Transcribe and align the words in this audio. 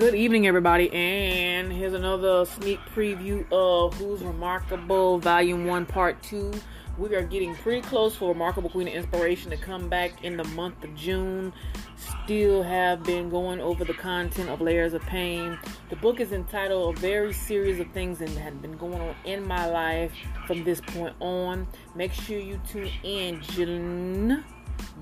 Good 0.00 0.14
evening, 0.14 0.46
everybody, 0.46 0.90
and 0.94 1.70
here's 1.70 1.92
another 1.92 2.46
sneak 2.46 2.80
preview 2.94 3.44
of 3.52 3.92
Who's 3.98 4.22
Remarkable 4.22 5.18
Volume 5.18 5.66
1, 5.66 5.84
Part 5.84 6.22
2. 6.22 6.52
We 6.96 7.14
are 7.14 7.22
getting 7.22 7.54
pretty 7.56 7.82
close 7.82 8.16
for 8.16 8.30
Remarkable 8.30 8.70
Queen 8.70 8.88
of 8.88 8.94
Inspiration 8.94 9.50
to 9.50 9.58
come 9.58 9.90
back 9.90 10.24
in 10.24 10.38
the 10.38 10.44
month 10.44 10.82
of 10.84 10.94
June. 10.94 11.52
Still 11.96 12.62
have 12.62 13.02
been 13.02 13.28
going 13.28 13.60
over 13.60 13.84
the 13.84 13.92
content 13.92 14.48
of 14.48 14.62
Layers 14.62 14.94
of 14.94 15.02
Pain. 15.02 15.58
The 15.90 15.96
book 15.96 16.18
is 16.18 16.32
entitled 16.32 16.96
A 16.96 17.00
Very 17.00 17.34
Series 17.34 17.78
of 17.78 17.90
Things 17.90 18.20
that 18.20 18.30
had 18.30 18.62
been 18.62 18.78
going 18.78 19.02
on 19.02 19.14
in 19.26 19.46
my 19.46 19.66
life 19.66 20.14
from 20.46 20.64
this 20.64 20.80
point 20.80 21.14
on. 21.20 21.68
Make 21.94 22.14
sure 22.14 22.38
you 22.38 22.58
tune 22.66 22.90
in 23.02 23.42
June. 23.42 24.44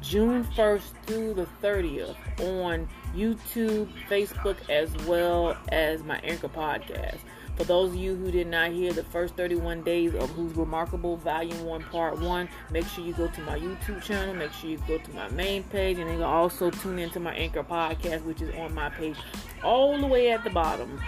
June 0.00 0.44
1st 0.44 0.82
through 1.06 1.34
the 1.34 1.46
30th 1.62 2.16
on 2.40 2.88
YouTube, 3.14 3.88
Facebook, 4.08 4.56
as 4.70 4.94
well 5.06 5.56
as 5.70 6.02
my 6.02 6.18
Anchor 6.18 6.48
podcast. 6.48 7.18
For 7.56 7.64
those 7.64 7.90
of 7.90 7.96
you 7.96 8.14
who 8.14 8.30
did 8.30 8.46
not 8.46 8.70
hear 8.70 8.92
the 8.92 9.02
first 9.02 9.34
31 9.34 9.82
days 9.82 10.14
of 10.14 10.30
Who's 10.30 10.54
Remarkable, 10.54 11.16
Volume 11.16 11.64
1, 11.64 11.82
Part 11.84 12.20
1, 12.20 12.48
make 12.70 12.86
sure 12.86 13.04
you 13.04 13.12
go 13.12 13.26
to 13.26 13.40
my 13.40 13.58
YouTube 13.58 14.00
channel, 14.00 14.32
make 14.32 14.52
sure 14.52 14.70
you 14.70 14.78
go 14.86 14.98
to 14.98 15.12
my 15.12 15.28
main 15.30 15.64
page, 15.64 15.98
and 15.98 16.08
then 16.08 16.22
also 16.22 16.70
tune 16.70 17.00
into 17.00 17.18
my 17.18 17.34
Anchor 17.34 17.64
podcast, 17.64 18.22
which 18.22 18.40
is 18.40 18.54
on 18.54 18.72
my 18.74 18.88
page 18.90 19.16
all 19.64 19.98
the 19.98 20.06
way 20.06 20.30
at 20.30 20.44
the 20.44 20.50
bottom. 20.50 21.00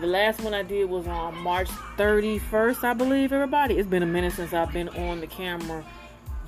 The 0.00 0.06
last 0.08 0.40
one 0.40 0.54
I 0.54 0.64
did 0.64 0.90
was 0.90 1.06
on 1.06 1.36
March 1.38 1.68
31st, 1.96 2.82
I 2.82 2.94
believe, 2.94 3.32
everybody. 3.32 3.78
It's 3.78 3.88
been 3.88 4.02
a 4.02 4.06
minute 4.06 4.32
since 4.32 4.52
I've 4.52 4.72
been 4.72 4.88
on 4.88 5.20
the 5.20 5.28
camera 5.28 5.84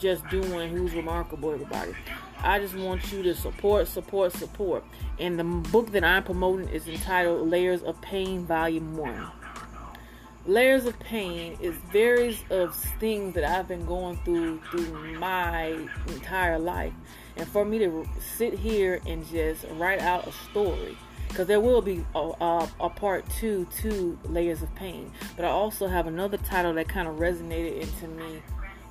just 0.05 0.29
doing 0.29 0.69
who's 0.69 0.93
remarkable, 0.93 1.51
everybody. 1.51 1.95
I 2.43 2.59
just 2.59 2.77
want 2.77 3.11
you 3.11 3.23
to 3.23 3.35
support, 3.35 3.89
support, 3.89 4.35
support. 4.35 4.85
And 5.19 5.39
the 5.39 5.45
book 5.45 5.93
that 5.93 6.05
I'm 6.05 6.23
promoting 6.23 6.69
is 6.69 6.87
entitled 6.87 7.49
Layers 7.49 7.83
of 7.83 7.99
Pain, 8.03 8.45
Volume 8.45 8.99
1. 8.99 9.31
Layers 10.45 10.85
of 10.85 11.01
Pain 11.01 11.57
is 11.59 11.75
various 11.91 12.39
of 12.51 12.77
things 13.01 13.33
that 13.33 13.45
I've 13.45 13.67
been 13.67 13.87
going 13.87 14.19
through 14.27 14.61
through 14.71 15.19
my 15.19 15.69
entire 16.09 16.59
life. 16.59 16.93
And 17.39 17.49
for 17.49 17.65
me 17.65 17.79
to 17.79 18.07
sit 18.37 18.53
here 18.53 19.01
and 19.07 19.27
just 19.31 19.65
write 19.71 20.01
out 20.03 20.27
a 20.27 20.33
story, 20.51 20.99
because 21.29 21.47
there 21.47 21.61
will 21.61 21.81
be 21.81 22.05
a, 22.15 22.19
a, 22.19 22.71
a, 22.79 22.91
part 22.91 23.25
two 23.31 23.67
to 23.81 24.19
Layers 24.27 24.61
of 24.61 24.75
Pain. 24.75 25.11
But 25.35 25.47
I 25.47 25.49
also 25.49 25.87
have 25.87 26.07
another 26.07 26.37
title 26.37 26.75
that 26.75 26.89
kind 26.89 27.09
of 27.09 27.15
resonated 27.15 27.81
into 27.81 28.07
me 28.09 28.43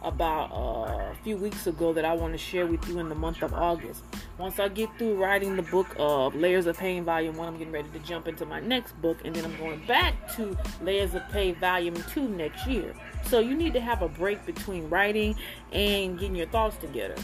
about 0.03 0.52
uh, 0.52 1.12
a 1.12 1.16
few 1.24 1.38
weeks 1.38 1.68
ago 1.68 1.94
that 1.94 2.06
I 2.06 2.14
want 2.14 2.34
to 2.34 2.38
share 2.38 2.68
with 2.68 2.88
you 2.88 3.00
in 3.00 3.09
the 3.09 3.16
month 3.16 3.41
of 3.41 3.53
August. 3.53 4.03
Once 4.38 4.59
I 4.59 4.68
get 4.68 4.90
through 4.97 5.16
writing 5.16 5.56
the 5.56 5.62
book 5.62 5.88
of 5.97 6.36
Layers 6.36 6.66
of 6.66 6.78
Pain 6.78 7.03
Volume 7.03 7.36
1, 7.36 7.47
I'm 7.47 7.58
getting 7.58 7.74
ready 7.74 7.90
to 7.90 8.00
jump 8.00 8.28
into 8.28 8.46
my 8.46 8.59
next 8.59 9.00
book, 9.02 9.19
and 9.24 9.36
then 9.36 9.46
I'm 9.46 9.58
going 9.58 9.86
back 9.86 10.34
to 10.36 10.58
Layers 10.81 11.13
of 11.13 11.28
Pain 11.30 11.56
Volume 11.56 11.96
2 11.96 12.28
next 12.30 12.68
year. 12.68 12.94
So 13.25 13.40
you 13.40 13.56
need 13.56 13.74
to 13.74 13.81
have 13.81 14.02
a 14.02 14.09
break 14.09 14.46
between 14.46 14.90
writing 14.90 15.36
and 15.72 16.19
getting 16.19 16.36
your 16.36 16.47
thoughts 16.47 16.78
together. 16.78 17.16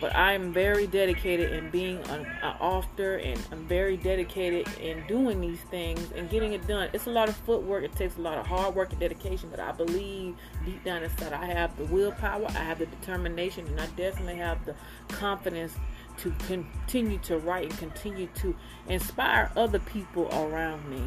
But 0.00 0.16
I'm 0.16 0.52
very 0.52 0.86
dedicated 0.86 1.52
in 1.52 1.70
being 1.70 1.98
an, 2.08 2.26
an 2.42 2.56
author 2.58 3.16
and 3.16 3.38
I'm 3.52 3.66
very 3.66 3.98
dedicated 3.98 4.66
in 4.78 5.06
doing 5.06 5.40
these 5.42 5.60
things 5.70 6.10
and 6.16 6.30
getting 6.30 6.54
it 6.54 6.66
done. 6.66 6.88
It's 6.94 7.06
a 7.06 7.10
lot 7.10 7.28
of 7.28 7.36
footwork, 7.36 7.84
it 7.84 7.94
takes 7.96 8.16
a 8.16 8.20
lot 8.22 8.38
of 8.38 8.46
hard 8.46 8.74
work 8.74 8.90
and 8.92 9.00
dedication, 9.00 9.50
but 9.50 9.60
I 9.60 9.72
believe 9.72 10.36
deep 10.64 10.82
down 10.84 11.02
inside 11.02 11.34
I 11.34 11.44
have 11.44 11.76
the 11.76 11.84
willpower, 11.84 12.46
I 12.48 12.64
have 12.64 12.78
the 12.78 12.86
determination, 12.86 13.66
and 13.66 13.78
I 13.78 13.86
definitely 13.88 14.36
have 14.36 14.64
the 14.64 14.74
confidence 15.08 15.74
to 16.18 16.30
continue 16.46 17.18
to 17.18 17.38
write 17.38 17.70
and 17.70 17.78
continue 17.78 18.28
to 18.36 18.54
inspire 18.88 19.50
other 19.54 19.80
people 19.80 20.28
around 20.32 20.88
me. 20.88 21.02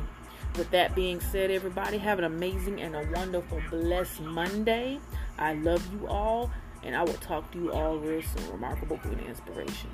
With 0.56 0.70
that 0.70 0.94
being 0.94 1.20
said, 1.20 1.50
everybody, 1.50 1.98
have 1.98 2.20
an 2.20 2.26
amazing 2.26 2.80
and 2.80 2.96
a 2.96 3.08
wonderful, 3.12 3.60
blessed 3.72 4.22
Monday. 4.22 5.00
I 5.40 5.54
love 5.54 5.84
you 5.92 6.08
all 6.08 6.52
and 6.84 6.96
I 6.96 7.04
will 7.04 7.14
talk 7.14 7.50
to 7.52 7.60
you 7.60 7.72
all 7.72 7.98
real 7.98 8.22
soon. 8.22 8.52
Remarkable 8.52 8.98
Queen 8.98 9.20
Inspiration. 9.28 9.90